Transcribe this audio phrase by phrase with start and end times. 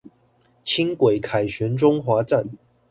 [0.65, 2.49] 輕軌凱旋中華站